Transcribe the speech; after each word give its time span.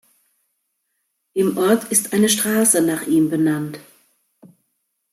Im 1.33 1.57
Ort 1.59 1.91
ist 1.91 2.11
eine 2.13 2.27
Straße 2.27 2.81
nach 2.81 3.03
ihm 3.03 3.29
benannt. 3.29 3.79